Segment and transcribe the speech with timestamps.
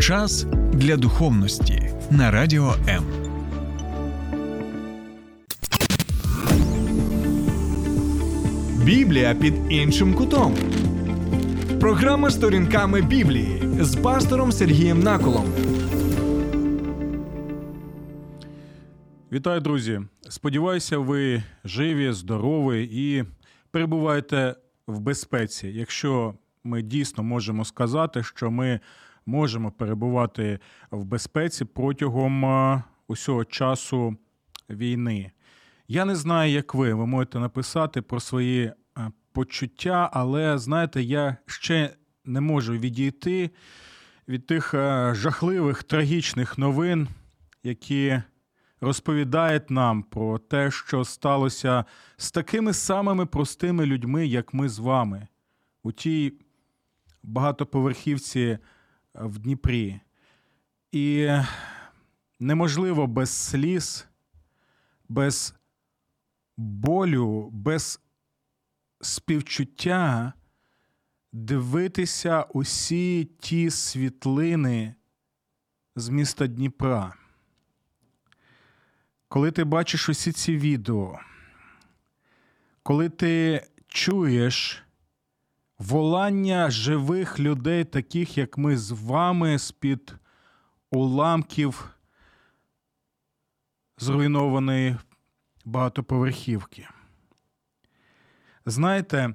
[0.00, 3.04] Час для духовності на радіо М.
[8.84, 10.56] Біблія під іншим кутом.
[11.80, 15.46] Програма сторінками Біблії з пастором Сергієм Наколом.
[19.32, 20.00] Вітаю, друзі!
[20.28, 23.24] Сподіваюся, ви живі, здорові і
[23.70, 24.54] перебуваєте
[24.86, 25.68] в безпеці.
[25.68, 26.34] Якщо
[26.64, 28.80] ми дійсно можемо сказати, що ми
[29.28, 30.58] можемо перебувати
[30.90, 34.16] в безпеці протягом е, усього часу
[34.70, 35.30] війни.
[35.88, 36.94] Я не знаю, як ви.
[36.94, 38.74] Ви можете написати про свої е,
[39.32, 41.90] почуття, але знаєте, я ще
[42.24, 43.50] не можу відійти
[44.28, 47.08] від тих е, жахливих трагічних новин,
[47.62, 48.22] які
[48.80, 51.84] розповідають нам про те, що сталося
[52.16, 55.28] з такими самими простими людьми, як ми з вами,
[55.82, 56.32] у тій
[57.22, 58.58] багатоповерхівці
[59.20, 60.00] в Дніпрі.
[60.92, 61.30] І
[62.40, 64.06] неможливо без сліз,
[65.08, 65.54] без
[66.56, 68.00] болю, без
[69.00, 70.32] співчуття
[71.32, 74.94] дивитися усі ті світлини
[75.96, 77.14] з міста Дніпра.
[79.28, 81.18] Коли ти бачиш усі ці відео,
[82.82, 84.84] коли ти чуєш
[85.78, 90.14] волання живих людей, таких як ми з вами, з-під
[90.90, 91.90] уламків
[93.98, 94.96] зруйнованої
[95.64, 96.88] багатоповерхівки.
[98.66, 99.34] Знаєте,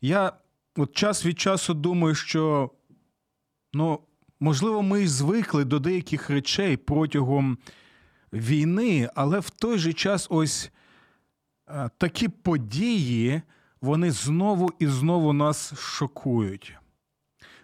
[0.00, 0.32] я
[0.76, 2.70] от час від часу думаю, що,
[3.72, 4.00] ну,
[4.40, 7.58] можливо, ми й звикли до деяких речей протягом
[8.32, 10.70] війни, але в той же час ось
[11.98, 13.42] такі події
[13.82, 16.76] вони знову і знову нас шокують.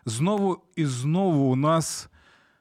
[0.07, 2.09] Знову і знову у нас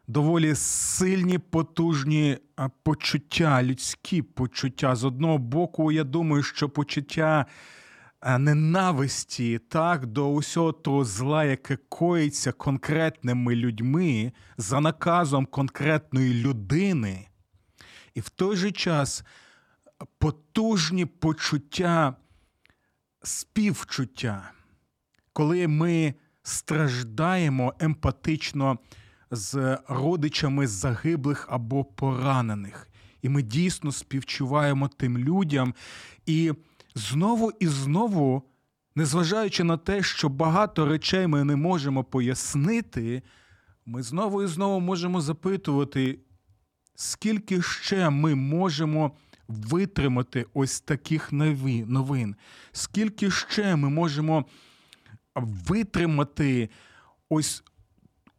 [0.08, 2.38] доволі сильні, потужні
[2.84, 4.96] почуття, людські почуття.
[4.96, 7.46] З одного боку, я думаю, що почуття
[8.40, 17.28] ненависті так, до усього того зла, яке коїться конкретними людьми за наказом конкретної людини.
[18.14, 19.24] І в той же час
[20.18, 22.16] потужні почуття
[23.28, 24.52] співчуття,
[25.34, 28.80] коли ми страждаємо емпатично
[29.32, 32.90] з родичами загиблих або поранених,
[33.22, 35.74] і ми дійсно співчуваємо тим людям.
[36.26, 36.54] І
[36.96, 38.44] знову і знову,
[38.96, 43.24] незважаючи на те, що багато речей ми не можемо пояснити,
[43.86, 46.20] ми знову і знову можемо запитувати,
[46.96, 49.12] скільки ще ми можемо
[49.48, 52.36] витримати ось таких новин?
[52.72, 54.46] Скільки ще ми можемо
[55.36, 56.70] витримати
[57.30, 57.64] ось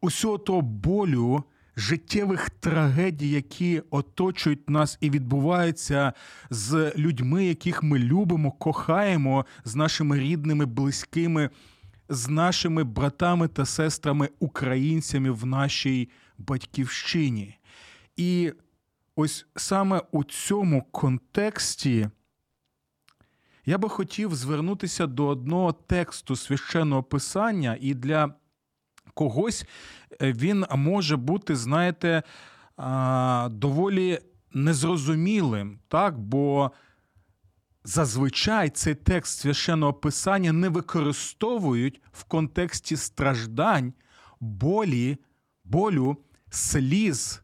[0.01, 1.45] усього того болю,
[1.77, 6.13] життєвих трагедій, які оточують нас і відбуваються
[6.51, 11.51] з людьми, яких ми любимо, кохаємо, з нашими рідними, близькими,
[12.09, 16.09] з нашими братами та сестрами, українцями в нашій
[16.39, 17.59] батьківщині.
[18.17, 18.53] І
[19.19, 22.09] ось саме у цьому контексті
[23.67, 28.35] я би хотів звернутися до одного тексту священного писання, і для
[29.15, 29.65] когось
[30.23, 32.23] е, він може бути, знаєте,
[33.51, 34.19] доволі
[34.53, 36.19] незрозумілим, так?
[36.19, 36.71] бо
[37.85, 43.93] зазвичай цей текст священного писання не використовують в контексті страждань,
[44.41, 45.19] болі,
[45.65, 46.17] болю,
[46.51, 47.43] сліз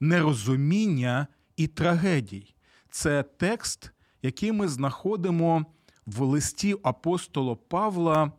[0.00, 2.54] нерозуміння і трагедій.
[2.90, 5.66] Це текст, який ми знаходимо
[6.06, 8.32] в листі апостола Павла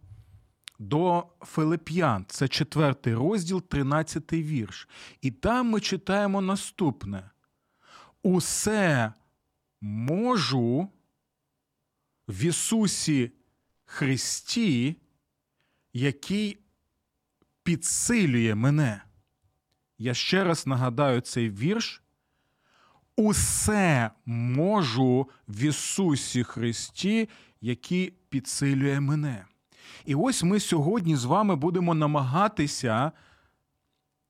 [0.80, 2.26] до Филип'ян.
[2.28, 4.90] Це четвертий розділ, тринадцятий вірш.
[5.22, 7.30] І там ми читаємо наступне:
[8.24, 9.14] Усе
[9.82, 10.90] можу
[12.28, 13.32] в Ісусі
[13.86, 14.96] Христі,
[15.94, 16.58] який
[17.64, 19.02] підсилює мене.
[20.02, 22.02] Я ще раз нагадаю цей вірш.
[23.16, 27.30] Усе можу в Ісусі Христі,
[27.62, 29.46] який підсилює мене.
[30.06, 33.12] І ось ми сьогодні з вами будемо намагатися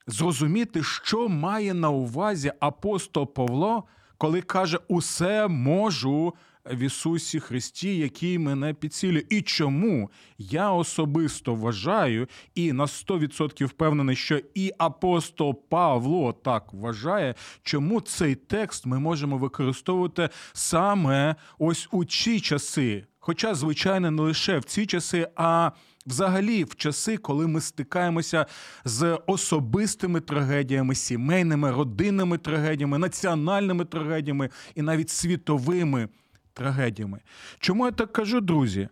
[0.07, 3.83] зрозуміти, що має на увазі апостол Павло,
[4.17, 6.33] коли каже: Усе можу
[6.65, 9.23] в Ісусі Христі, який мене підцілює.
[9.29, 17.35] І чому я особисто вважаю і на 100% впевнений, що і апостол Павло так вважає,
[17.63, 23.05] чому цей текст ми можемо використовувати саме ось у ці часи.
[23.19, 25.71] Хоча, звичайно, не лише в ці часи, а
[26.07, 28.45] взагалі в часи, коли ми стикаємося
[28.85, 36.09] з особистими трагедіями, сімейними, родинними трагедіями, національними трагедіями і навіть світовими
[36.53, 37.19] трагедіями.
[37.59, 38.89] Чому я так кажу, друзі?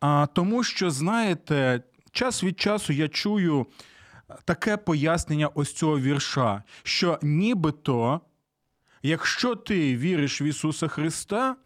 [0.00, 1.82] А тому, що знаєте,
[2.12, 3.66] час від часу я чую
[4.44, 8.20] таке пояснення ось цього вірша, що нібито,
[9.02, 11.56] якщо ти віриш в Ісуса Христа,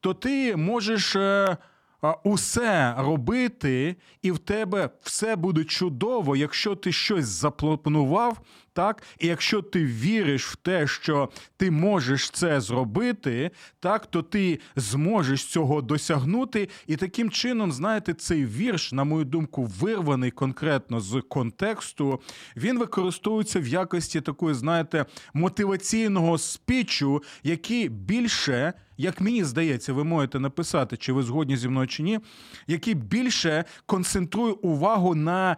[0.00, 1.56] то ти можеш е,
[2.24, 8.40] усе робити, і в тебе все буде чудово, якщо ти щось запланував,
[8.76, 13.50] так, і якщо ти віриш в те, що ти можеш це зробити,
[13.80, 16.68] так, то ти зможеш цього досягнути.
[16.86, 22.20] І таким чином, знаєте, цей вірш, на мою думку, вирваний конкретно з контексту,
[22.56, 28.72] він використовується в якості такої, знаєте, мотиваційного спічу, який більше.
[28.98, 32.20] Як мені здається, ви можете написати, чи ви згодні зі мною чи ні,
[32.66, 35.56] який більше концентрує увагу на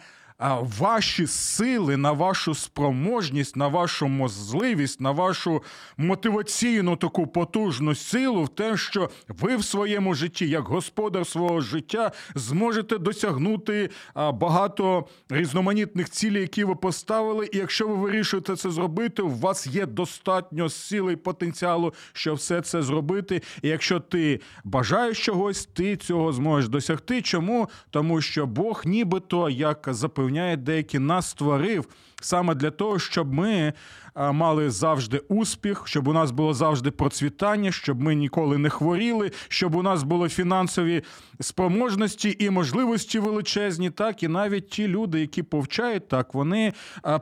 [0.79, 5.63] ваші сили, на вашу спроможність, на вашу можливість, на вашу
[5.97, 12.13] мотиваційну таку потужну силу в те, що ви в своєму житті, як господар свого життя,
[12.35, 17.49] зможете досягнути багато різноманітних цілей, які ви поставили.
[17.53, 22.61] І якщо ви вирішуєте це зробити, у вас є достатньо сили і потенціалу, щоб все
[22.61, 23.43] це зробити.
[23.63, 27.23] І якщо ти бажаєш чогось, ти цього зможеш досягти.
[27.23, 27.69] Чому?
[27.91, 31.89] Тому що Бог, нібито як запевняє, запевняє деякі нас створив
[32.21, 33.73] саме для того, щоб ми
[34.33, 39.75] мали завжди успіх, щоб у нас було завжди процвітання, щоб ми ніколи не хворіли, щоб
[39.75, 41.03] у нас були фінансові
[41.41, 43.91] спроможності і можливості величезні.
[43.91, 46.73] Так і навіть ті люди, які повчають так, вони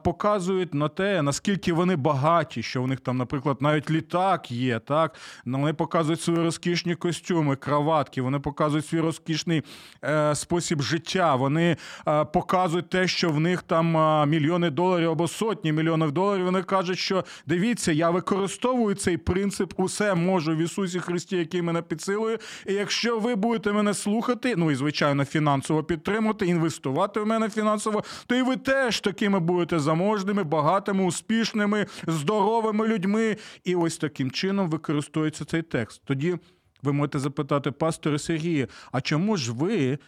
[0.05, 4.79] показують на те, наскільки вони багаті, що у них там, наприклад, навіть літак є.
[4.79, 5.15] Так
[5.45, 9.63] ну, вони показують свої розкішні костюми, краватки, вони показують свій розкішний
[10.05, 11.35] е, спосіб життя.
[11.35, 11.77] Вони
[12.09, 16.45] е, показують те, що в них там е, мільйони доларів або сотні мільйонів доларів.
[16.45, 21.83] Вони кажуть, що дивіться, я використовую цей принцип, усе можу в Ісусі Христі, який мене
[21.83, 22.39] підсилує.
[22.67, 28.05] І якщо ви будете мене слухати, ну і звичайно, фінансово підтримувати, інвестувати в мене фінансово,
[28.27, 33.37] то і ви теж такими будете заможними, багатими, успішними, здоровими людьми.
[33.65, 36.03] І ось таким чином використовується цей текст.
[36.05, 36.39] Тоді
[36.83, 39.99] ви можете запитати, пасторе Сергія, а чому ж ви е,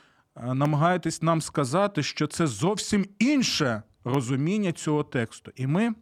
[0.54, 5.52] намагаєтесь нам сказати, що це зовсім інше розуміння цього тексту?
[5.56, 5.94] І ми.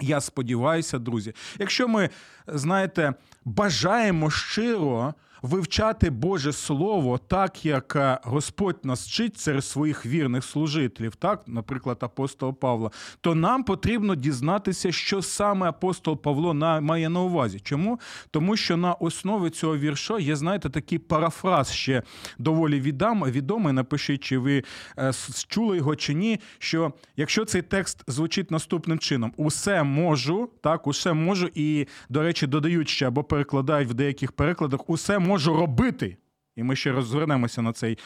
[0.00, 2.10] Я сподіваюся, друзі, якщо ми
[2.46, 10.44] знаєте, бажаємо щиро вивчати Боже Слово так, як е, Господь нас вчить серед своїх вірних
[10.44, 12.90] служителів, так, наприклад, апостол Павла,
[13.20, 17.60] то нам потрібно дізнатися, що саме апостол Павло має на увазі.
[17.60, 18.00] Чому?
[18.30, 22.02] Тому що на основі цього вірша є, знаєте, такий парафраз ще
[22.38, 23.72] доволі відомий.
[23.72, 24.62] Напишіть, чи ви
[24.98, 25.12] е,
[25.48, 26.40] чули його чи ні.
[26.58, 32.46] Що якщо цей текст звучить наступним чином: усе можу, так, усе можу, і, до речі,
[32.46, 36.16] додають ще або перекладають в деяких перекладах, усе можу можу робити,
[36.56, 37.98] і ми ще розвернемося на цей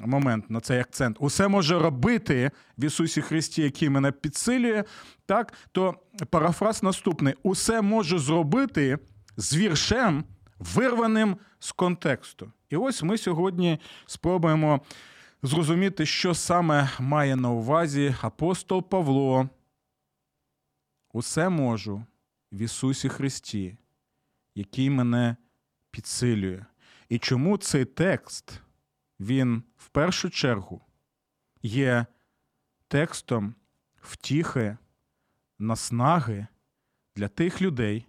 [0.00, 4.84] момент, на цей акцент, усе може робити в Ісусі Христі, який мене підсилює,
[5.26, 5.94] так, то
[6.30, 8.98] парафраз наступний: усе можу зробити
[9.36, 10.24] з віршем,
[10.58, 12.52] вирваним з контексту.
[12.70, 14.80] І ось ми сьогодні спробуємо
[15.42, 19.48] зрозуміти, що саме має на увазі апостол Павло.
[21.12, 22.04] Усе можу
[22.52, 23.76] в Ісусі Христі,
[24.54, 25.36] який мене
[25.90, 26.64] підсилює.
[27.12, 28.60] І чому цей текст,
[29.20, 30.80] він в першу чергу
[31.62, 32.06] є
[32.88, 33.54] текстом
[34.02, 34.76] втіхи,
[35.58, 36.46] наснаги
[37.16, 38.06] для тих людей,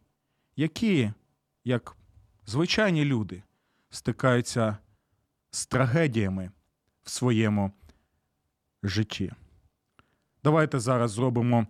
[0.56, 1.12] які,
[1.64, 1.96] як
[2.46, 3.44] звичайні люди,
[3.90, 4.78] стикаються
[5.52, 6.52] з трагедіями
[7.04, 7.72] в своєму
[8.84, 9.32] житті.
[10.44, 11.68] Давайте зараз зробимо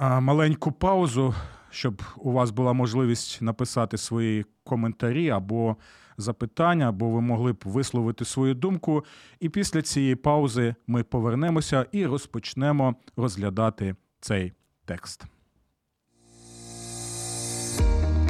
[0.00, 1.34] маленьку паузу,
[1.70, 5.76] щоб у вас була можливість написати свої коментарі або
[6.18, 9.04] запитання, або ви могли б висловити свою думку.
[9.40, 14.52] І після цієї паузи ми повернемося і розпочнемо розглядати цей
[14.84, 15.24] текст.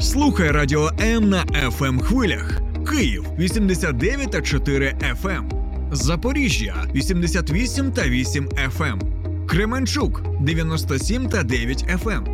[0.00, 2.60] Слухай радіо М на fm ем хвилях.
[2.90, 5.28] Київ 89 та 4 FM.
[5.30, 5.50] Ем.
[5.92, 8.84] Запоріжжя 88 та 8 FM.
[8.84, 9.46] Ем.
[9.46, 12.33] Кременчук 97 та 9 FM.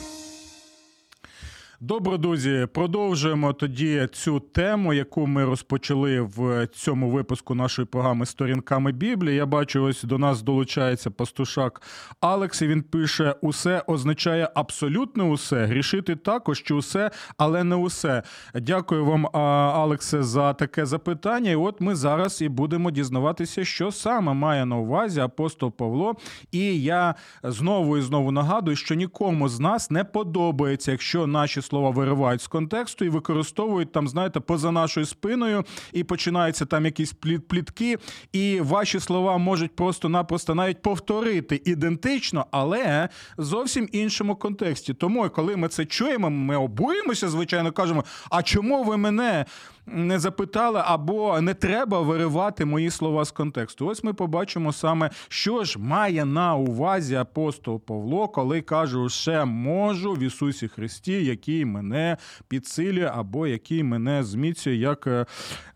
[1.83, 8.91] Добре, друзі, продовжуємо тоді цю тему, яку ми розпочали в цьому випуску нашої програми Сторінками
[8.91, 9.35] Біблії.
[9.35, 11.81] Я бачу, ось до нас долучається пастушак
[12.19, 12.61] Алекс.
[12.61, 15.65] і Він пише: усе означає абсолютно усе.
[15.65, 18.23] Грішити також чи усе, але не усе.
[18.55, 21.51] Дякую вам, Алексе, за таке запитання.
[21.51, 26.15] І от ми зараз і будемо дізнаватися, що саме має на увазі апостол Павло.
[26.51, 31.89] І я знову і знову нагадую, що нікому з нас не подобається, якщо наші слова
[31.89, 37.13] виривають з контексту і використовують там, знаєте, поза нашою спиною, і починаються там якісь
[37.47, 37.97] плітки,
[38.33, 44.93] і ваші слова можуть просто-напросто навіть повторити ідентично, але зовсім іншому контексті.
[44.93, 49.45] Тому, коли ми це чуємо, ми обуємося, звичайно, кажемо: а чому ви мене?
[49.85, 53.87] Не запитали, або не треба виривати мої слова з контексту.
[53.87, 60.13] Ось ми побачимо саме, що ж має на увазі апостол Павло, коли каже, що можу
[60.13, 65.25] в Ісусі Христі, який мене підсилює, або який мене зміцює, як е,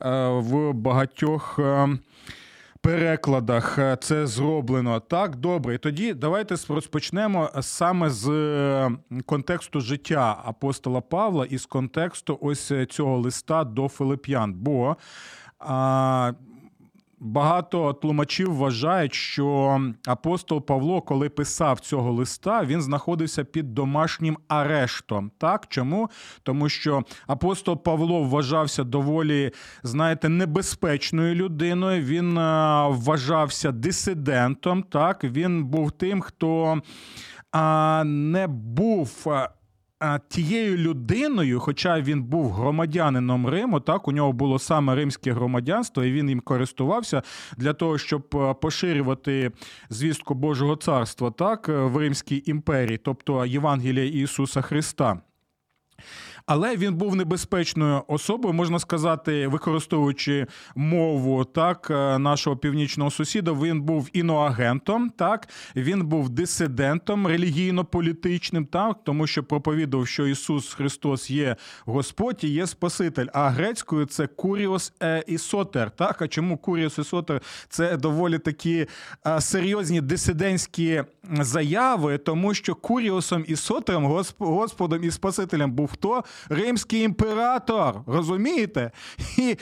[0.01, 1.59] е, в багатьох.
[2.85, 5.75] Е, перекладах це зроблено так добре.
[5.75, 8.29] І тоді давайте розпочнемо саме з
[9.25, 14.53] контексту життя апостола Павла і з контексту ось цього листа до Филип'ян.
[14.53, 14.97] Бо
[15.59, 16.33] а,
[17.19, 25.31] Багато тлумачів вважають, що апостол Павло, коли писав цього листа, він знаходився під домашнім арештом.
[25.37, 26.09] Так чому?
[26.43, 29.51] Тому що апостол Павло вважався доволі,
[29.83, 32.03] знаєте, небезпечною людиною.
[32.03, 32.35] Він
[32.95, 34.83] вважався дисидентом.
[34.83, 36.81] Так, він був тим, хто
[38.05, 39.27] не був
[40.27, 46.11] тією людиною, хоча він був громадянином Риму, так у нього було саме римське громадянство, і
[46.11, 47.21] він їм користувався
[47.57, 48.29] для того, щоб
[48.61, 49.51] поширювати
[49.89, 55.21] звістку Божого царства так в Римській імперії, тобто Євангелія Ісуса Христа.
[56.47, 63.51] Але він був небезпечною особою, можна сказати, використовуючи мову так е, нашого північного сусіда.
[63.51, 71.31] Він був іноагентом, так він був дисидентом релігійно-політичним, так тому що проповідав, що Ісус Христос
[71.31, 73.27] є Господь і є Спаситель.
[73.33, 75.91] А грецькою це Куріос е, і Сотер.
[75.91, 77.41] Так, а чому Куріос і Сотер?
[77.69, 78.87] Це доволі такі
[79.27, 86.23] е, серйозні дисидентські заяви, тому що Куріосом і Сотером, Господом і Спасителем був хто?
[86.49, 88.01] Римський імператор.
[88.07, 88.91] Розумієте?
[89.37, 89.57] І,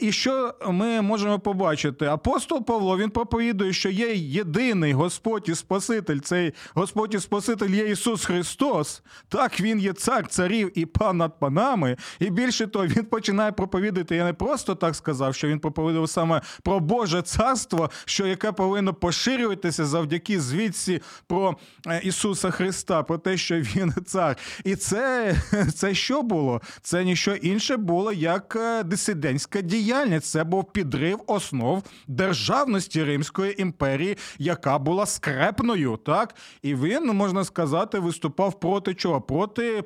[0.00, 2.06] І що ми можемо побачити?
[2.06, 6.18] Апостол Павло він проповідує, що є єдиний Господь і Спаситель.
[6.18, 9.02] Цей Господь і Спаситель є Ісус Христос.
[9.28, 11.96] Так, Він є цар царів і пан над панами.
[12.18, 14.16] І більше того, він починає проповідати.
[14.16, 18.94] Я не просто так сказав, що він проповідав саме про Боже царство, що яке повинно
[18.94, 24.36] поширюватися завдяки звідси про е, Ісуса Христа, про те, що Він цар.
[24.64, 25.34] І це,
[25.74, 26.09] це що?
[26.10, 26.60] Що було?
[26.82, 30.26] Це ніщо інше було як е, дисидентська діяльність.
[30.26, 35.96] Це був підрив основ державності Римської імперії, яка була скрепною.
[35.96, 39.20] Так і він можна сказати виступав проти чого?
[39.20, 39.84] Проти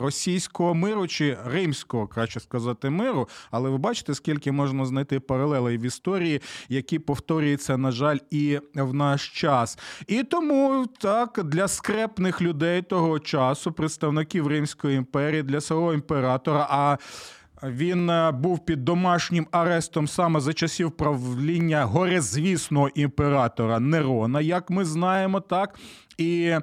[0.00, 3.28] російського миру чи римського, краще сказати, миру.
[3.50, 8.94] Але ви бачите, скільки можна знайти паралелей в історії, які повторюються, на жаль, і в
[8.94, 9.78] наш час.
[10.06, 16.66] І тому так для скрепних людей того часу, представників Римської імперії, для свого імператора.
[16.70, 16.96] а
[17.62, 25.40] він був під домашнім арестом саме за часів правління горезвісного імператора Нерона, як ми знаємо,
[25.40, 25.78] так
[26.18, 26.54] і.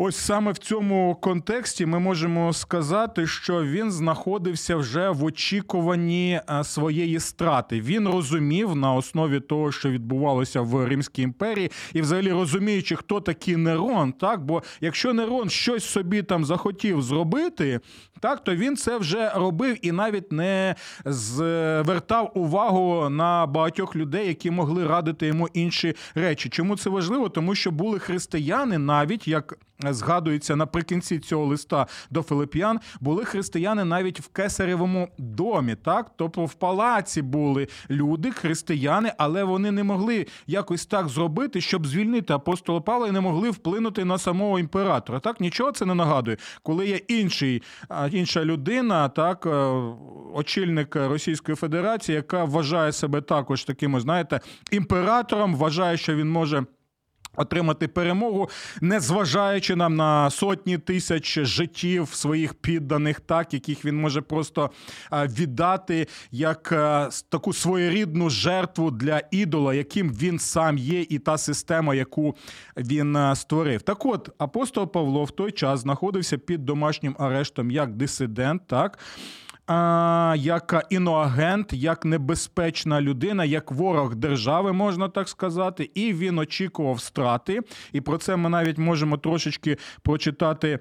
[0.00, 6.64] Ось саме в цьому контексті ми можемо сказати, що він знаходився вже в очікуванні е,
[6.64, 7.80] своєї страти.
[7.80, 13.56] Він розумів на основі того, що відбувалося в Римській імперії, і, взагалі, розуміючи, хто такий
[13.56, 17.80] Нерон, так бо якщо Нерон щось собі там захотів зробити,
[18.20, 20.74] так то він це вже робив і навіть не
[21.04, 26.48] звертав увагу на багатьох людей, які могли радити йому інші речі.
[26.48, 27.28] Чому це важливо?
[27.28, 29.58] Тому що були християни, навіть як
[29.92, 30.56] згадується.
[30.56, 36.10] Наприкінці цього листа до Филип'ян, були християни навіть в кесаревому домі, так?
[36.16, 42.32] Тобто в палаці були люди, християни, але вони не могли якось так зробити, щоб звільнити
[42.32, 45.20] апостола Павла і не могли вплинути на самого імператора.
[45.20, 45.40] Так?
[45.40, 47.62] Нічого це не нагадує, коли є інший
[48.10, 49.50] інша людина, так е,
[50.34, 54.40] очільник Російської Федерації, яка вважає себе також таким, знаєте,
[54.70, 56.64] імператором, вважає, що він може
[57.38, 64.20] Отримати перемогу, не зважаючи нам на сотні тисяч життів своїх підданих, так яких він може
[64.20, 64.70] просто
[65.12, 66.68] віддати як
[67.28, 72.36] таку своєрідну жертву для ідола, яким він сам є, і та система, яку
[72.76, 73.82] він створив.
[73.82, 78.98] Так, от апостол Павло в той час знаходився під домашнім арештом як дисидент, так
[80.36, 87.60] як іноагент, як небезпечна людина, як ворог держави, можна так сказати, і він очікував страти.
[87.92, 90.78] І про це ми навіть можемо трошечки прочитати.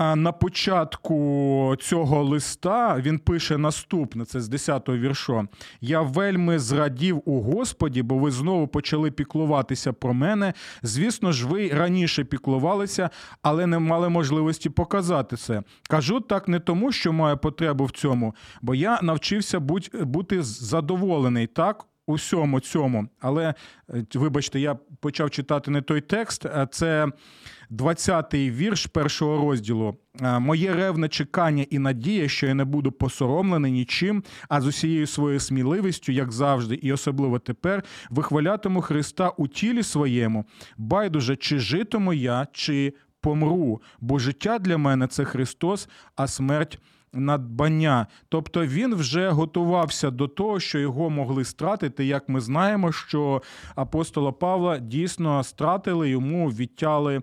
[0.00, 5.46] На початку цього листа він пише наступне: це з 10-го віршо.
[5.80, 10.52] Я вельми зрадів у Господі, бо ви знову почали піклуватися про мене.
[10.82, 13.10] Звісно ж, ви раніше піклувалися,
[13.42, 15.62] але не мали можливості показати це.
[15.88, 19.60] Кажу так не тому, що маю потребу в цьому, бо я навчився
[20.04, 23.08] бути задоволений так усьому цьому.
[23.20, 23.54] Але,
[23.94, 27.06] е, вибачте, я почав читати не той текст, а це
[27.70, 29.96] 20-й вірш першого розділу.
[30.20, 35.06] Е, Моє ревне чекання і надія, що я не буду посоромлений нічим, а з усією
[35.06, 40.44] своєю сміливістю, як завжди, і особливо тепер, вихвалятиму Христа у тілі своєму,
[40.76, 46.78] байдуже, чи житиму я, чи помру, бо життя для мене це Христос, а смерть
[47.12, 48.06] надбання.
[48.28, 52.04] Тобто він вже готувався до того, що його могли стратити.
[52.04, 53.42] Як ми знаємо, що
[53.74, 57.22] апостола Павла дійсно стратили йому відтяли.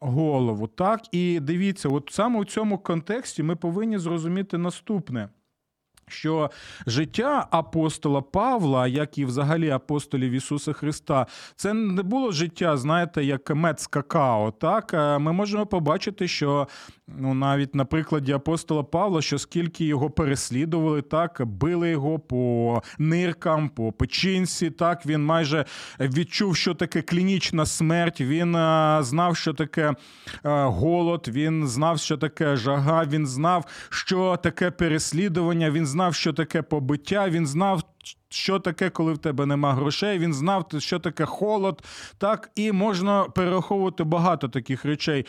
[0.00, 0.66] Голову.
[0.66, 5.28] Так, і дивіться, от саме у цьому контексті ми повинні зрозуміти наступне
[6.12, 6.50] що
[6.86, 11.26] життя апостола Павла, як і взагалі апостолів Ісуса Христа,
[11.56, 14.50] це не було життя, знаєте, як мед з какао.
[14.50, 16.68] Так е, ми можемо побачити, що
[17.18, 23.68] ну навіть на прикладі апостола Павла, що скільки його переслідували, так били його по ниркам,
[23.68, 24.70] по печінці.
[24.70, 25.64] Так він майже
[26.00, 28.20] відчув, що таке клінічна смерть.
[28.20, 29.94] Він е, знав, що таке е,
[30.64, 31.28] голод.
[31.32, 33.04] Він знав, що таке жага.
[33.04, 35.70] Він знав, що таке переслідування.
[35.70, 37.82] Він знав, що таке побиття, він знав,
[38.28, 40.18] що таке, коли в тебе нема грошей.
[40.18, 41.82] Він знав, що таке холод.
[42.18, 45.26] Так, і можна перераховувати багато таких речей.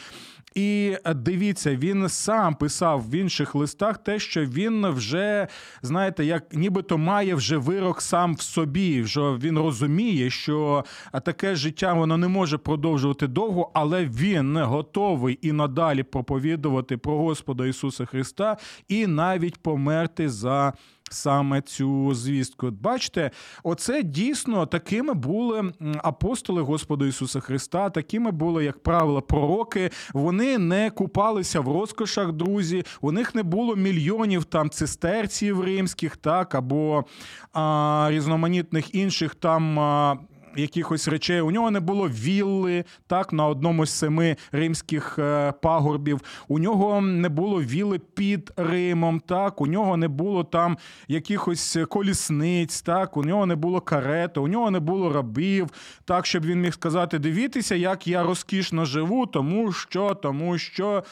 [0.55, 5.47] І дивіться, він сам писав в інших листах те, що він вже,
[5.81, 9.05] знаєте, як нібито має вже вирок сам в собі.
[9.05, 10.85] що він розуміє, що
[11.25, 17.65] таке життя воно не може продовжувати довго, але він готовий і надалі проповідувати про Господа
[17.65, 20.73] Ісуса Христа і навіть померти за
[21.13, 22.71] саме цю звістку.
[22.71, 23.31] Бачите,
[23.63, 25.73] оце дійсно такими були
[26.03, 29.89] апостоли Господа Ісуса Христа, такими були, як правило, пророки.
[30.13, 32.83] Вони не купалися в розкошах, друзі.
[33.01, 37.05] У них не було мільйонів там цистерців римських, так або
[37.53, 39.79] а, різноманітних інших там.
[39.79, 40.17] А,
[40.55, 41.41] якихось речей.
[41.41, 46.21] У нього не було вілли так на одному з семи римських е, пагорбів.
[46.47, 49.19] У нього не було вілли під Римом.
[49.19, 52.81] Так, у нього не було там якихось колісниць.
[52.81, 55.67] Так, у нього не було карети, у нього не було рабів.
[56.05, 61.03] Так, щоб він міг сказати: дивіться, як я розкішно живу, тому що, тому що.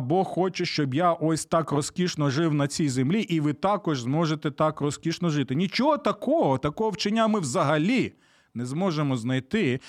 [0.00, 4.50] Бог хоче, щоб я ось так розкішно жив на цій землі, і ви також зможете
[4.50, 5.54] так розкішно жити.
[5.54, 8.12] Нічого такого, такого вчення ми взагалі
[8.54, 9.80] не зможемо знайти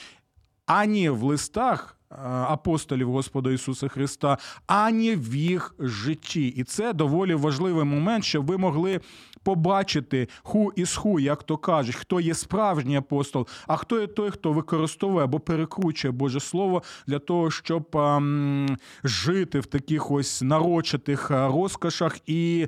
[0.65, 6.47] ані в листах е, апостолів Господа Ісуса Христа, ані в їх житті.
[6.47, 9.01] І це доволі важливий момент, щоб ви могли
[9.43, 14.31] побачити ху із ху, як то кажуть, хто є справжній апостол, а хто є той,
[14.31, 20.41] хто використовує або перекручує Боже Слово для того, щоб а, м, жити в таких ось
[20.41, 22.67] нарочитих розкошах і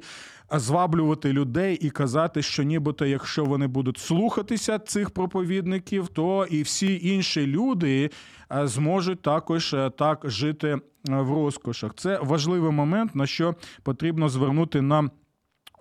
[0.59, 6.99] зваблювати людей і казати, що нібито, якщо вони будуть слухатися цих проповідників, то і всі
[7.03, 8.09] інші люди
[8.51, 11.91] е, зможуть також е, так жити е, в розкошах.
[11.95, 15.11] Це важливий момент, на що потрібно звернути нам.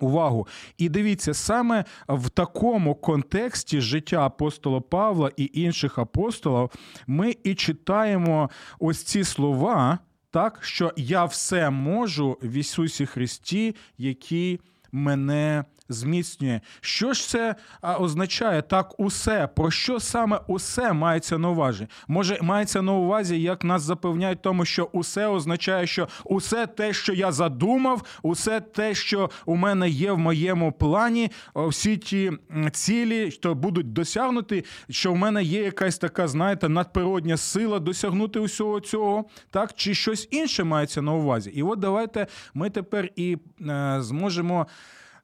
[0.00, 0.46] Увагу.
[0.78, 6.70] І дивіться, саме в такому контексті життя апостола Павла і інших апостолів
[7.06, 9.98] ми і читаємо ось ці слова,
[10.32, 14.60] так що я все можу в Ісусі Христі, який
[14.92, 16.61] мене зміцнює.
[16.81, 17.55] Що ж це
[17.98, 19.48] означає так усе?
[19.57, 21.87] Про що саме усе мається на увазі?
[22.09, 27.12] Може, мається на увазі, як нас запевняють, тому що усе означає, що усе те, що
[27.12, 32.33] я задумав, усе те, що у мене є в моєму плані, всі ті
[32.72, 38.81] цілі, що будуть досягнуті, що в мене є якась така, знаєте, надприродня сила досягнути усього
[38.81, 41.50] цього, так чи щось інше мається на увазі?
[41.50, 44.66] І от давайте ми тепер і е, зможемо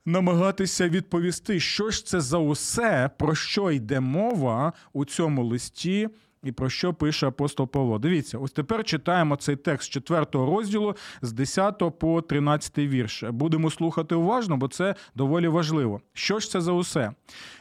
[0.08, 6.08] намагатися відповісти, що ж це за усе, про що йде мова у цьому листі
[6.44, 7.98] і про що пише апостол Павло.
[7.98, 13.22] Дивіться, ось тепер читаємо цей текст 4 розділу з 10 по 13 вірш.
[13.22, 16.01] Будемо слухати уважно, бо це доволі важливо.
[16.12, 17.12] Що ж це за усе?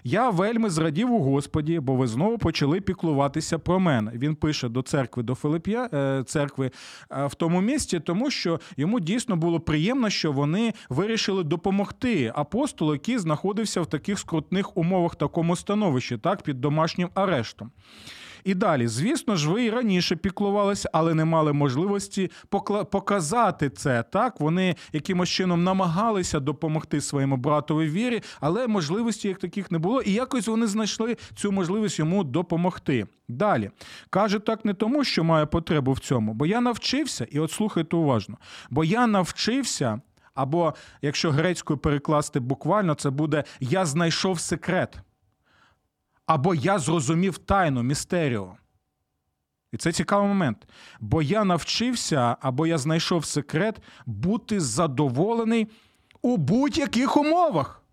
[0.03, 4.11] Я вельми зрадів у Господі, бо ви знову почали піклуватися про мене.
[4.15, 6.71] Він пише до церкви до Филип'я е, церкви
[7.11, 12.93] е, в тому місці, тому що йому дійсно було приємно, що вони вирішили допомогти апостолу,
[12.93, 17.71] який знаходився в таких скрутних умовах, такому становищі, так під домашнім арештом.
[18.47, 24.03] І далі, звісно ж, ви і раніше піклувалися, але не мали можливості покла- показати це.
[24.03, 30.01] Так, вони якимось чином намагалися допомогти своєму братові вірі, але можливості як таких не було.
[30.01, 33.07] І якось вони знайшли цю можливість йому допомогти.
[33.27, 33.71] Далі
[34.09, 37.95] каже так не тому, що має потребу в цьому, бо я навчився, і от слухайте
[37.95, 38.37] уважно,
[38.69, 40.01] бо я навчився.
[40.33, 44.97] Або якщо грецькою перекласти буквально, це буде я знайшов секрет
[46.27, 48.51] або я зрозумів тайну містерію.
[49.71, 50.67] І це цікавий момент.
[50.99, 55.67] Бо я навчився, або я знайшов секрет бути задоволений
[56.21, 57.83] у будь-яких умовах.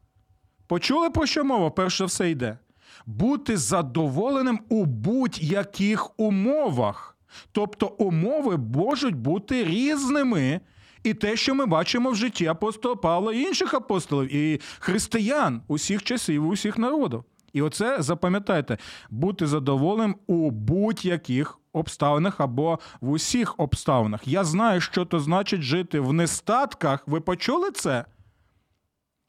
[0.67, 1.71] Почули про що мова?
[1.71, 2.59] Перш за все йде.
[3.07, 7.19] Бути задоволеним у будь-яких умовах.
[7.53, 10.61] Тобто умови можуть бути різними.
[11.03, 16.03] І те, що ми бачимо в житті апостола Павла і інших апостолів, і християн усіх
[16.03, 17.25] часів, усіх народів.
[17.55, 18.79] І оце запам'ятайте,
[19.11, 24.29] бути задоволеним у будь-яких обставинах або в усіх обставинах.
[24.29, 27.09] Я знаю, що то значить жити в нестатках.
[27.09, 28.05] Ви почули це?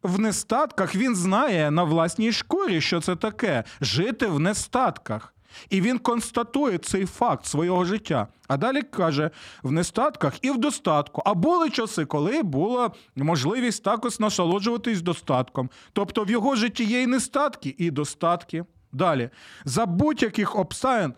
[0.03, 5.34] В нестатках він знає на власній шкурі, що це таке жити в нестатках.
[5.69, 8.27] І він констатує цей факт свого життя.
[8.47, 9.31] А далі каже:
[9.63, 11.21] в нестатках і в достатку.
[11.25, 15.69] А були часи, коли була можливість також насолоджуватись достатком.
[15.93, 18.65] Тобто в його житті є і нестатки, і достатки.
[18.91, 19.29] Далі,
[19.65, 21.13] за будь-яких обставин.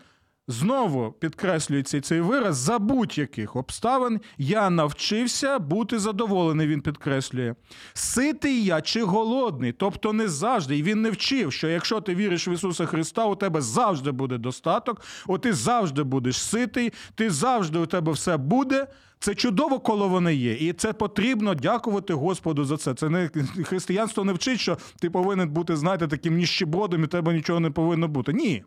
[0.50, 6.66] Знову підкреслюється цей вираз за будь-яких обставин я навчився бути задоволений.
[6.66, 7.54] Він підкреслює
[7.94, 10.78] ситий я чи голодний, тобто не завжди.
[10.78, 14.38] І він не вчив, що якщо ти віриш в Ісуса Христа, у тебе завжди буде
[14.38, 18.86] достаток, о, ти завжди будеш ситий, ти завжди у тебе все буде.
[19.20, 22.94] Це чудово, коли воно є, і це потрібно дякувати Господу за це.
[22.94, 23.30] Це не
[23.64, 28.08] християнство не вчить, що ти повинен бути, знаєте, таким ніщебродом, і тебе нічого не повинно
[28.08, 28.32] бути.
[28.32, 28.64] Ні.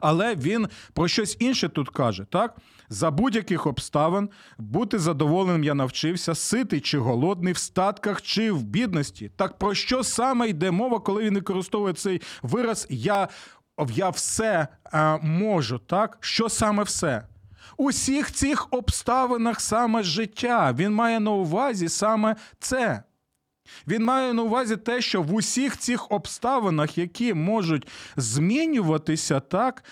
[0.00, 2.56] Але він про щось інше тут каже, так?
[2.88, 9.30] За будь-яких обставин бути задоволеним я навчився, ситий чи голодний, в статках чи в бідності.
[9.36, 13.28] Так про що саме йде мова, коли він використовує цей вираз Я
[13.90, 16.18] я все а, можу, так?
[16.20, 17.26] Що саме все?
[17.76, 20.72] Усіх цих обставинах саме життя.
[20.78, 23.02] Він має на увазі саме це.
[23.88, 29.84] Він має на увазі те, що в усіх цих обставинах, які можуть змінюватися, так.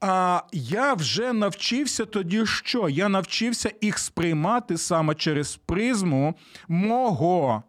[0.00, 2.88] А я вже навчився тоді, що?
[2.88, 6.34] Я навчився їх сприймати саме через призму
[6.68, 7.62] мого,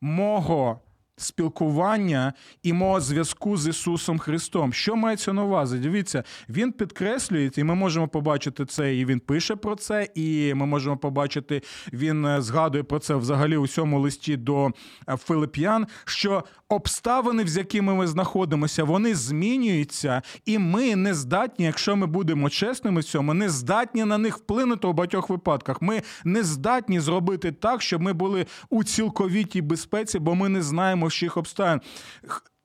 [0.00, 0.80] мого
[1.22, 2.32] спілкування
[2.62, 4.72] і мого зв'язку з Ісусом Христом.
[4.72, 5.78] Що мається на увазі?
[5.78, 10.66] Дивіться, він підкреслює, і ми можемо побачити це, і він пише про це, і ми
[10.66, 14.70] можемо побачити, він е, згадує про це взагалі у сьому листі до
[15.08, 21.96] е, Филип'ян, що обставини, з якими ми знаходимося, вони змінюються, і ми не здатні, якщо
[21.96, 25.82] ми будемо чесними в цьому, не здатні на них вплинути у багатьох випадках.
[25.82, 31.06] Ми не здатні зробити так, щоб ми були у цілковітій безпеці, бо ми не знаємо
[31.06, 31.80] всіх обставин.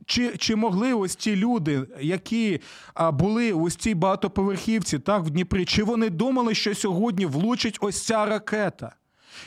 [0.06, 2.62] Чи чи могли ось ті люди, які
[2.94, 8.06] а, були ось цій багатоповерхівці, так в Дніпрі, чи вони думали, що сьогодні влучить ось
[8.06, 8.96] ця ракета?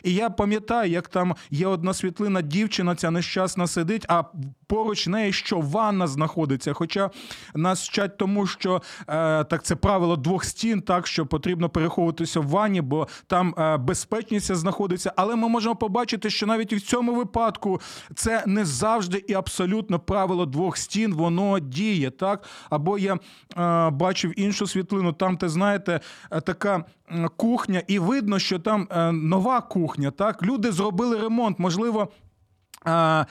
[0.02, 4.22] І я пам'ятаю, як там є одна світлина, дівчина ця нещасна сидить, а
[4.66, 6.72] поруч неї що ванна знаходиться.
[6.72, 7.10] Хоча
[7.54, 12.48] нас вчать тому, що е, так це правило двох стін, так що потрібно переховуватися в
[12.48, 15.12] ванні, бо там е, безпечність знаходиться.
[15.16, 17.80] Але ми можемо побачити, що навіть і в цьому випадку
[18.14, 22.10] це не завжди і абсолютно правило двох стін, воно діє.
[22.10, 22.44] так?
[22.70, 26.00] Або я е, бачив іншу світлину, там, ти знаєте,
[26.30, 26.84] е, така
[27.36, 30.10] кухня, і видно, що там е, нова кухня.
[30.10, 32.08] Так, люди зробили ремонт, можливо.
[32.86, 33.26] Е,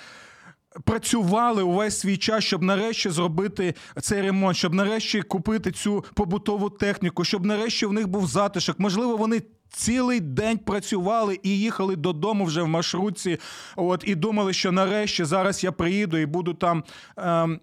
[0.83, 7.23] Працювали увесь свій час, щоб нарешті зробити цей ремонт, щоб нарешті купити цю побутову техніку,
[7.23, 8.79] щоб нарешті в них був затишок.
[8.79, 13.37] Можливо, вони цілий день працювали і їхали додому вже в маршрутці.
[13.75, 16.83] От і думали, що нарешті зараз я приїду і буду там.
[17.17, 17.59] Е,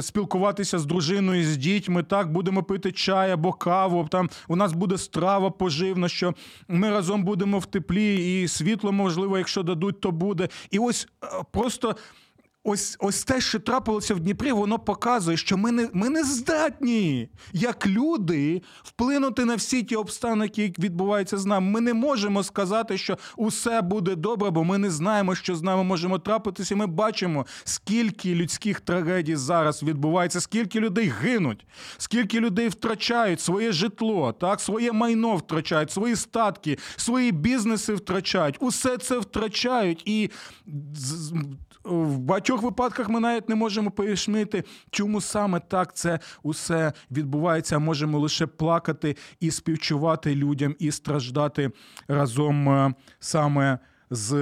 [0.00, 4.08] спілкуватися з дружиною, з дітьми, так будемо пити чай або каву.
[4.10, 6.34] Там у нас буде страва поживна, що
[6.68, 10.48] ми разом будемо в теплі, і світло, можливо, якщо дадуть, то буде.
[10.70, 11.08] І ось
[11.50, 11.96] просто
[12.64, 17.28] ось ось те, що трапилося в Дніпрі, воно показує, що ми не ми не здатні,
[17.52, 21.70] як люди, вплинути на всі ті обставини, які відбуваються з нами.
[21.70, 25.84] Ми не можемо сказати, що усе буде добре, бо ми не знаємо, що з нами
[25.84, 26.76] можемо трапитися.
[26.76, 31.66] Ми бачимо, скільки людських трагедій зараз відбувається, скільки людей гинуть,
[31.98, 38.56] скільки людей втрачають своє житло, так, своє майно втрачають, свої статки, свої бізнеси втрачають.
[38.60, 40.30] Усе це втрачають і
[41.88, 47.78] в багатьох випадках ми навіть не можемо пояснити, чому саме так це усе відбувається.
[47.78, 51.70] Можемо лише плакати і співчувати людям, і страждати
[52.08, 53.78] разом е, саме
[54.10, 54.32] з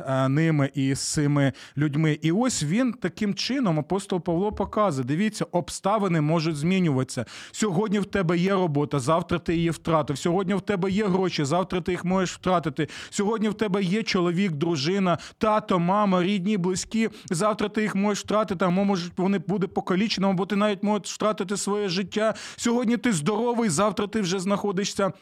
[0.00, 2.18] е, ними і з цими людьми.
[2.22, 7.24] І ось він таким чином, апостол Павло показує: дивіться, обставини можуть змінюватися.
[7.52, 10.18] Сьогодні в тебе є робота, завтра ти її втратив.
[10.18, 12.88] Сьогодні в тебе є гроші, завтра ти їх можеш втратити.
[13.10, 17.08] Сьогодні в тебе є чоловік, дружина, тато, мама, рідні, близькі.
[17.30, 21.56] Завтра ти їх можеш втратити, а можуть вони буде покалічені, або ти навіть можеш втратити
[21.56, 22.34] своє життя.
[22.56, 25.12] Сьогодні ти здоровий, завтра ти вже знаходишся.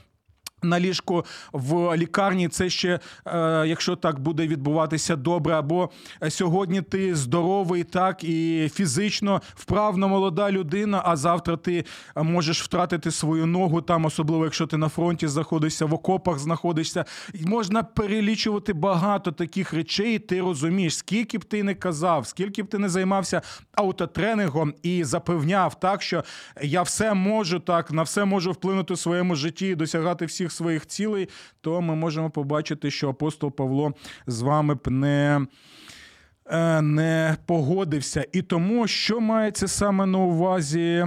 [0.63, 5.91] На ліжку в лікарні це ще, е, якщо так буде відбуватися добре, або
[6.29, 11.85] сьогодні ти здоровий, так і фізично вправна молода людина, а завтра ти
[12.17, 17.05] можеш втратити свою ногу там, особливо якщо ти на фронті знаходишся, в окопах знаходишся.
[17.45, 20.19] Можна перелічувати багато таких речей.
[20.19, 23.43] Ти розумієш, скільки б ти не казав, скільки б ти не займався
[23.75, 26.25] аутотренингом і запевняв, так що
[26.63, 31.29] я все можу так, на все можу вплинути в своєму житті досягати всіх своїх цілей,
[31.61, 33.95] то ми можемо побачити, що апостол Павло
[34.27, 35.47] з вами б не.
[36.49, 38.27] Е, не погодився.
[38.33, 41.07] І тому, що мається саме на увазі,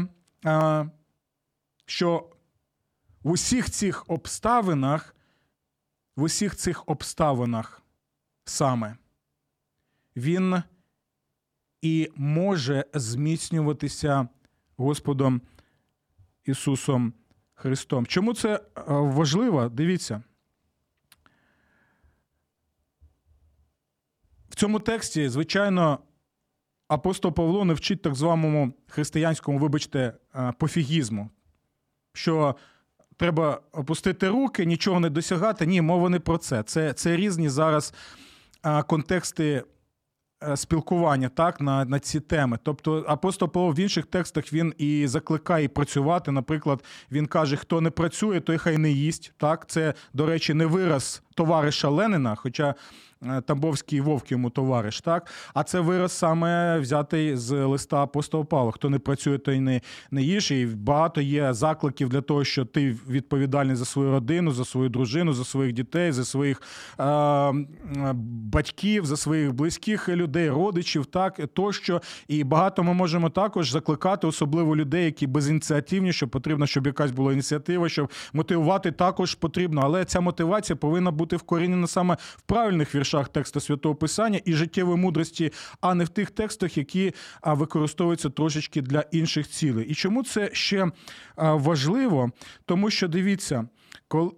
[1.86, 2.30] що
[3.24, 5.16] в усіх цих обставинах,
[6.16, 7.82] в усіх цих обставинах
[8.46, 8.96] саме
[10.16, 10.64] він
[11.82, 14.28] і може зміцнюватися
[14.78, 15.42] Господом
[16.46, 17.14] Ісусом
[17.62, 18.06] Христом.
[18.06, 19.70] Чому це е, важливо?
[19.70, 20.24] Дивіться.
[24.50, 26.00] В цьому тексті, звичайно,
[26.88, 31.30] апостол Павло не вчить так званому християнському, вибачте, е, пофігізму,
[32.14, 32.56] що
[33.18, 35.66] треба опустити руки, нічого не досягати.
[35.66, 36.64] Ні, мова не про це.
[36.64, 37.94] Це, Це різні зараз
[38.66, 39.64] е, контексти.
[40.56, 42.60] Спілкування так на на ці теми.
[42.64, 46.32] Тобто апостол Павло в інших текстах він і закликає працювати.
[46.32, 49.34] Наприклад, він каже: хто не працює, той хай не їсть.
[49.38, 52.76] Так, це, до речі, не вираз товариша Ленина, хоча Е,
[53.46, 55.28] Тамбовський вовк йому товариш, так?
[55.54, 58.72] А це вираз саме взятий з листа апостола Павла.
[58.72, 60.52] Хто не працює, той не не їж.
[60.52, 65.34] І багато є закликів для того, що ти відповідальний за свою родину, за свою дружину,
[65.34, 66.62] за своїх дітей, за своїх
[67.00, 67.52] е,
[68.54, 72.02] батьків, за своїх близьких людей, родичів, так тощо.
[72.28, 77.34] І багато ми можемо також закликати, особливо людей, які безініціативні, що потрібно, щоб якась була
[77.34, 79.82] ініціатива, щоб мотивувати також потрібно.
[79.84, 84.54] Але ця мотивація повинна бути вкорінена саме в правильних віршах віршах тексту святого Писання і
[84.54, 89.86] життєвої мудрості, а не в тих текстах, які використовуються трошечки для інших цілей.
[89.86, 90.92] І чому це ще
[91.38, 92.32] важливо?
[92.66, 93.68] Тому що дивіться,
[94.08, 94.32] коли.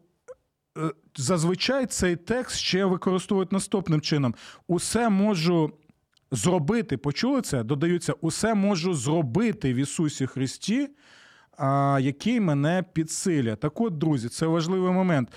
[0.77, 4.36] Е, зазвичай цей текст ще використовують наступним чином:
[4.67, 5.71] усе можу
[6.31, 6.97] зробити.
[6.97, 7.63] Почули це?
[7.63, 10.89] Додаються, усе можу зробити в Ісусі Христі,
[11.99, 13.55] який мене підсилює.
[13.55, 15.29] Так от, друзі, це важливий момент.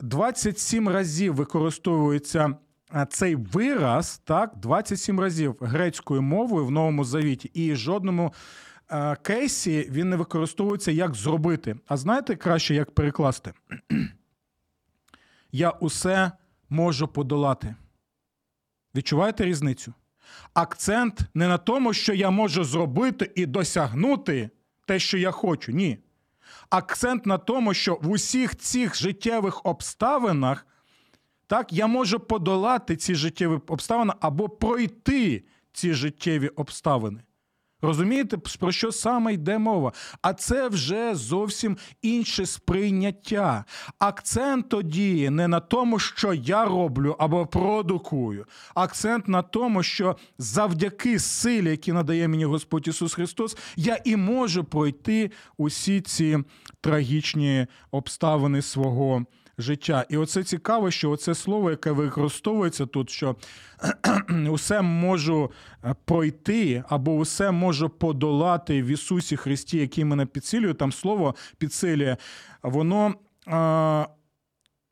[0.00, 2.54] 27 разів використовується
[3.08, 8.32] цей вираз, так, 27 разів грецькою мовою в новому завіті, і жодному
[9.22, 11.76] кейсі він не використовується як зробити.
[11.86, 13.52] А знаєте краще, як перекласти?
[15.52, 16.32] Я усе
[16.68, 17.74] можу подолати.
[18.94, 19.94] Відчуваєте різницю?
[20.54, 24.50] Акцент не на тому, що я можу зробити і досягнути
[24.86, 25.72] те, що я хочу.
[25.72, 25.98] Ні
[26.70, 30.66] акцент на тому, що в усіх цих життєвих обставинах
[31.46, 37.22] так, я можу подолати ці життєві обставини або пройти ці життєві обставини.
[37.82, 39.92] Розумієте, про що саме йде мова?
[40.22, 43.64] А це вже зовсім інше сприйняття.
[43.98, 48.46] Акцент тоді не на тому, що я роблю або продукую.
[48.74, 54.64] Акцент на тому, що завдяки силі, які надає мені Господь Ісус Христос, я і можу
[54.64, 56.38] пройти усі ці
[56.80, 59.24] трагічні обставини свого
[59.60, 60.06] життя.
[60.08, 63.36] І оце цікаво, що оце слово, яке використовується тут, що
[64.50, 65.50] усе можу
[65.84, 70.74] е, пройти, або усе можу подолати в Ісусі Христі, який мене підсилює.
[70.74, 72.16] Там слово підсилює,
[72.62, 73.14] воно.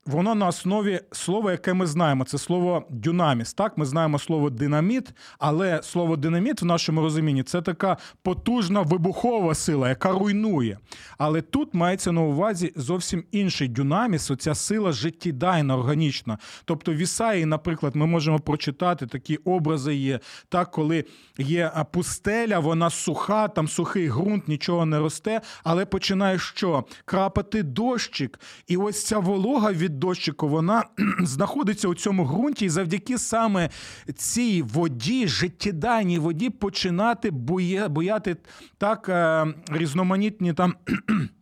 [0.08, 3.54] Воно на основі слова, яке ми знаємо, це слово дюнаміс.
[3.54, 9.54] Так, ми знаємо слово динаміт, але слово динаміт в нашому розумінні це така потужна вибухова
[9.54, 10.78] сила, яка руйнує.
[11.18, 16.38] Але тут мається на увазі зовсім інший дюнаміс, оця сила життєдайна, органічна.
[16.64, 21.04] Тобто в Ісаї, наприклад, ми можемо прочитати такі образи є, так, коли
[21.38, 26.84] є пустеля, вона суха, там сухий ґрунт, нічого не росте, але починає що?
[27.04, 28.40] Крапати дощик.
[28.66, 30.84] І ось ця волога від дощику, вона
[31.20, 33.70] знаходиться у цьому ґрунті, і завдяки саме
[34.16, 38.36] цій воді, життєдайній воді, починати боє, бояти
[38.78, 40.74] так е, різноманітні там.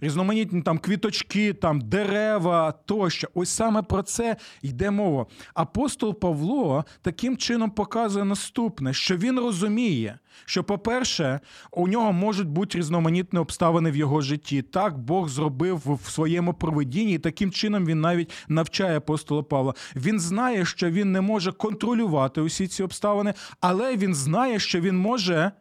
[0.00, 3.28] Різноманітні там квіточки, там дерева тощо.
[3.34, 5.26] Ось саме про це йде мова.
[5.54, 12.78] Апостол Павло таким чином показує наступне: що він розуміє, що, по-перше, у нього можуть бути
[12.78, 14.62] різноманітні обставини в його житті.
[14.62, 19.74] Так Бог зробив в своєму проведінні, і таким чином він навіть навчає апостола Павла.
[19.96, 24.98] Він знає, що він не може контролювати усі ці обставини, але він знає, що він
[24.98, 25.52] може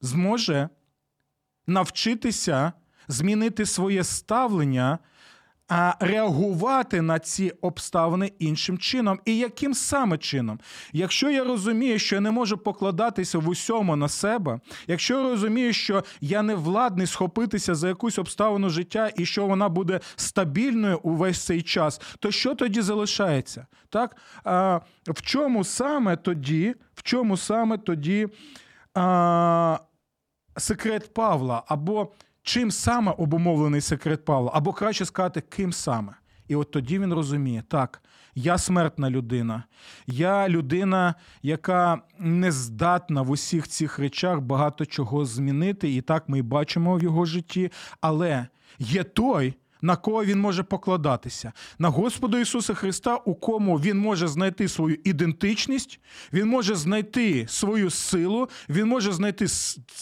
[0.00, 0.68] зможе
[1.66, 2.72] навчитися
[3.10, 4.98] змінити своє ставлення,
[5.68, 9.20] а реагувати на ці обставини іншим чином.
[9.24, 10.60] І яким саме чином?
[10.92, 15.72] Якщо я розумію, що я не можу покладатися в усьому на себе, якщо я розумію,
[15.72, 21.44] що я не владний схопитися за якусь обставину життя і що вона буде стабільною увесь
[21.44, 23.66] цей час, то що тоді залишається?
[23.88, 24.16] Так?
[24.44, 28.28] А, в чому саме тоді, в чому саме тоді
[28.94, 29.78] а,
[30.56, 31.62] секрет Павла?
[31.66, 32.12] Або
[32.42, 36.12] чим саме обумовлений секрет Павла, або краще сказати, ким саме.
[36.48, 38.02] І от тоді він розуміє, так,
[38.34, 39.64] я смертна людина,
[40.06, 46.38] я людина, яка не здатна в усіх цих речах багато чого змінити, і так ми
[46.38, 47.72] і бачимо в його житті.
[48.00, 48.46] Але
[48.78, 54.28] є той, на кого він може покладатися, на Господа Ісуса Христа, у кому він може
[54.28, 56.00] знайти свою ідентичність,
[56.32, 59.46] він може знайти свою силу, він може знайти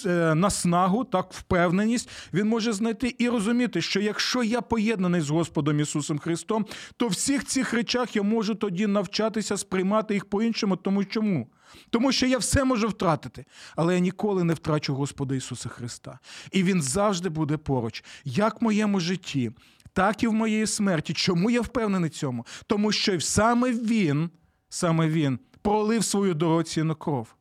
[0.07, 5.81] е, наснагу, так, впевненість, він може знайти і розуміти, що якщо я поєднаний з Господом
[5.81, 11.47] Ісусом Христом, то всіх цих речах я можу тоді навчатися сприймати їх по-іншому, тому чому?
[11.91, 13.45] Тому що я все можу втратити,
[13.77, 16.19] але я ніколи не втрачу Господа Ісуса Христа.
[16.53, 19.53] І Він завжди буде поруч, як в моєму житті,
[19.93, 21.15] так і в моєї смерті.
[21.15, 22.47] Чому я впевнений цьому?
[22.67, 24.31] Тому що саме Він,
[24.69, 27.35] саме Він пролив свою дорогоцінну кров.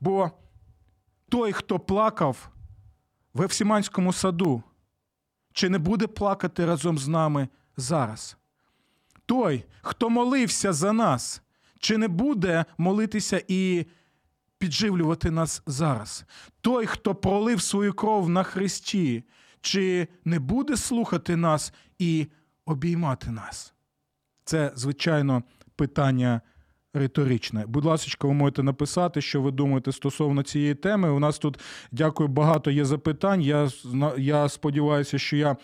[0.00, 0.30] Бо
[1.28, 2.48] той, хто плакав
[3.34, 4.62] в Евсіманському саду,
[5.52, 8.36] чи не буде плакати разом з нами зараз?
[9.26, 11.42] Той, хто молився за нас
[11.82, 13.86] чи не буде молитися і
[14.58, 16.24] підживлювати нас зараз?
[16.60, 19.24] Той, хто пролив свою кров на Христі,
[19.60, 22.26] чи не буде слухати нас і
[22.66, 23.74] обіймати нас?
[24.44, 25.42] Це, звичайно,
[25.76, 26.40] питання
[26.94, 27.66] риторичне.
[27.66, 31.10] Будь ласка, ви можете написати, що ви думаєте стосовно цієї теми.
[31.10, 31.60] У нас тут,
[31.92, 33.42] дякую, багато є запитань.
[33.42, 33.70] Я,
[34.18, 35.56] Я сподіваюся, що я.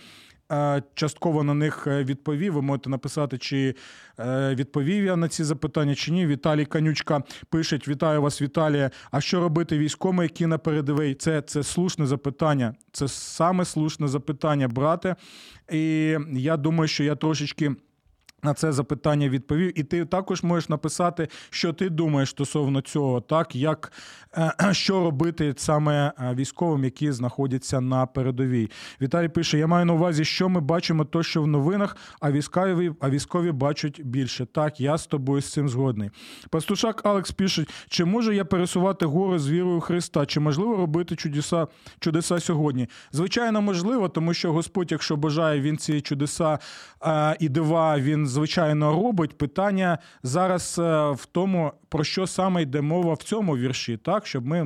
[0.53, 2.53] Е, частково на них е, відповів.
[2.53, 3.75] Ви можете написати, чи
[4.21, 6.27] е, відповів я на ці запитання, чи ні.
[6.27, 8.91] Віталій Канючка пише: Вітаю вас, Віталія.
[9.11, 11.15] А що робити військовим, які на передовій?
[11.15, 12.75] Це це слушне запитання.
[12.93, 15.17] Це саме слушне запитання, брате.
[15.73, 17.75] І я думаю, що я трошечки.
[18.43, 23.57] На це запитання відповів, і ти також можеш написати, що ти думаєш стосовно цього, так
[23.57, 23.93] як
[24.37, 28.71] е, що робити саме е, військовим, які знаходяться на передовій.
[29.01, 32.93] Віталій пише: Я маю на увазі, що ми бачимо, то що в новинах, а військові,
[33.01, 34.47] а військові бачать більше.
[34.47, 36.11] Так, я з тобою з цим згодний.
[36.51, 40.27] Пастушак Алекс пише: чи можу я пересувати гори з вірою Христа?
[40.27, 41.67] Чи можливо робити чудеса
[41.99, 42.89] чудеса сьогодні?
[43.13, 46.59] Звичайно, можливо, тому що Господь, якщо бажає, він ці чудеса
[47.03, 49.39] е, і дива, він звичайно робить.
[49.39, 54.47] Питання зараз е, в тому, про що саме йде мова в цьому вірші, так щоб
[54.47, 54.65] ми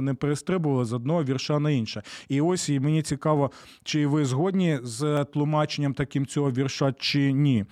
[0.00, 2.02] не перестрибували з одного вірша на інше.
[2.28, 3.50] І ось і мені цікаво,
[3.84, 7.64] чи ви згодні з тлумаченням таким цього вірша, чи ні.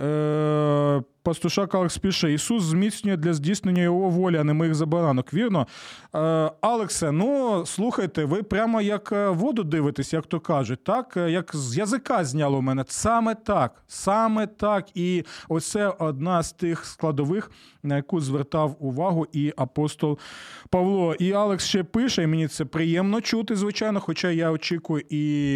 [0.00, 5.34] Е, Пастушак Алекс пише: Ісус зміцнює для здійснення його волі, а не моїх забаранок.
[5.34, 5.66] Вірно?
[6.14, 6.18] Е,
[6.60, 11.16] Алексе, ну слухайте, ви прямо як е, воду дивитесь, як то кажуть, так?
[11.16, 12.84] Е, як з язика зняло мене.
[12.88, 14.86] Саме так, саме так.
[14.94, 17.50] І оце одна з тих складових,
[17.82, 20.18] на яку звертав увагу і апостол
[20.70, 21.14] Павло.
[21.14, 25.46] І Алекс ще пише, і мені це приємно чути, звичайно, хоча я очікую і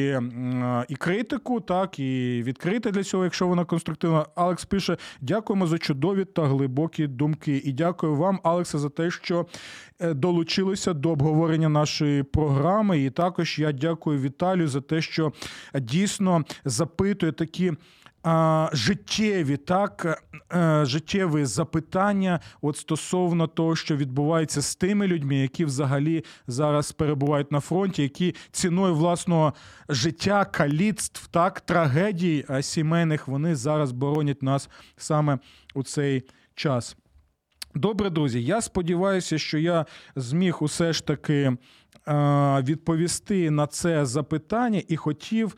[0.89, 4.27] і критику, так, і відкрити для цього, якщо вона конструктивна.
[4.35, 7.63] Алекс пише: дякую дякуємо за чудові та глибокі думки.
[7.65, 9.47] І дякую вам, Алексе, за те, що
[10.01, 13.05] е, долучилися до обговорення нашої програми.
[13.05, 15.33] І також я дякую Віталію за те, що
[15.75, 17.73] дійсно запитує такі
[18.73, 26.25] життєві, так, е, життєві запитання от стосовно того, що відбувається з тими людьми, які взагалі
[26.47, 29.55] зараз перебувають на фронті, які ціною власного
[29.89, 35.39] життя, каліцтв, так, трагедій е, сімейних, вони зараз боронять нас саме
[35.75, 36.23] у цей
[36.55, 36.97] час.
[37.75, 41.57] Добре, друзі, я сподіваюся, що я зміг усе ж таки е,
[42.63, 45.57] відповісти на це запитання і хотів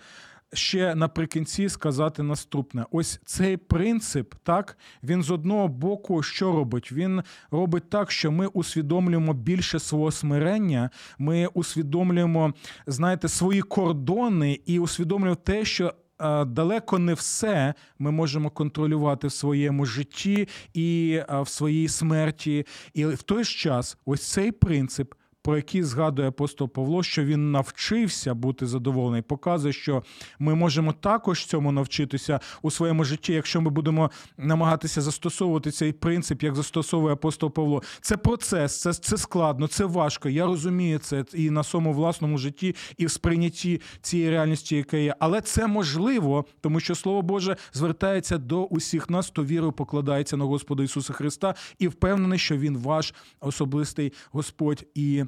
[0.53, 6.93] ще наприкінці сказати наступне: ось цей принцип, так, він з одного боку що робить?
[6.93, 12.55] Він робить так, що ми усвідомлюємо більше свого смирення, ми усвідомлюємо,
[12.87, 15.95] знаєте, свої кордони і усвідомлюємо те, що.
[16.21, 22.67] е, Далеко не все ми можемо контролювати в своєму житті і е, в своїй смерті.
[22.95, 27.51] І в той ж час, ось цей принцип, про який згадує апостол Павло, що він
[27.51, 30.03] навчився бути задоволений, показує, що
[30.39, 36.43] ми можемо також цьому навчитися у своєму житті, якщо ми будемо намагатися застосовувати цей принцип,
[36.43, 37.83] як застосовує апостол Павло.
[38.01, 40.29] Це процес, це, це складно, це важко.
[40.29, 45.15] Я розумію це і на своєму власному житті, і в сприйнятті цієї реальності, яка є.
[45.19, 50.45] Але це можливо, тому що Слово Боже звертається до усіх нас, хто вірою покладається на
[50.45, 55.25] Господа Ісуса Христа і впевнений, що Він ваш особистий Господь і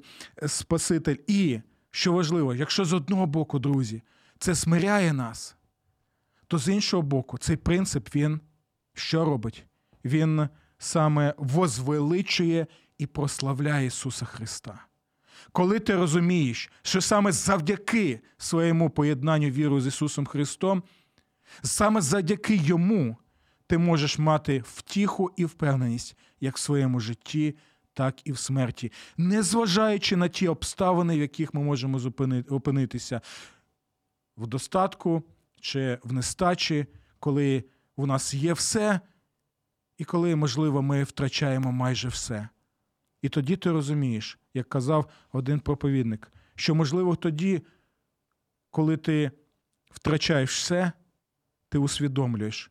[0.46, 1.16] Спаситель.
[1.26, 4.02] І що важливо, якщо з одного боку, друзі,
[4.38, 5.56] це смиряє нас,
[6.46, 8.40] то з іншого боку, цей принцип він
[8.94, 9.66] що робить?
[10.04, 10.48] Він
[10.78, 12.66] саме возвеличує
[12.98, 14.86] і прославляє Ісуса Христа.
[15.52, 20.82] Коли ти розумієш, що саме завдяки своєму поєднанню віру з Ісусом Христом,
[21.62, 23.16] саме завдяки Йому
[23.66, 27.56] ти можеш мати втіху і впевненість як в своєму житті,
[27.94, 32.00] так і в смерті, незважаючи на ті обставини, в яких ми можемо
[32.48, 33.20] опинитися
[34.36, 35.22] в достатку
[35.60, 36.86] чи в нестачі,
[37.18, 37.64] коли
[37.96, 39.00] у нас є все,
[39.98, 42.48] і коли, можливо, ми втрачаємо майже все.
[43.22, 47.62] І тоді ти розумієш, як казав один проповідник, що, можливо, тоді,
[48.70, 49.30] коли ти
[49.90, 50.92] втрачаєш все,
[51.68, 52.70] ти усвідомлюєш,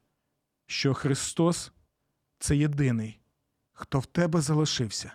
[0.67, 1.71] що Христос
[2.39, 3.19] це єдиний,
[3.73, 5.11] хто в тебе залишився,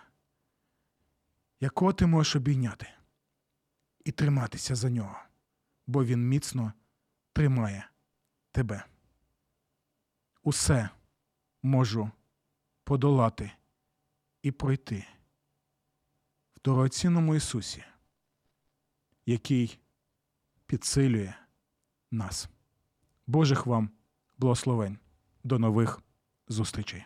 [1.59, 2.87] якого ти можеш обійняти
[4.05, 5.19] і триматися за нього,
[5.87, 6.73] бо Він міцно
[7.33, 7.89] тримає
[8.51, 8.85] тебе.
[10.43, 10.89] Усе
[11.61, 12.11] можу
[12.83, 13.51] подолати
[14.41, 15.05] і пройти
[16.55, 17.83] в дорогоцінному Ісусі,
[19.25, 19.79] який
[20.65, 21.33] підсилює
[22.11, 22.49] нас.
[23.27, 23.89] Божих вам
[24.37, 24.97] благословень.
[25.43, 26.01] До нових
[26.47, 27.05] зустрічей.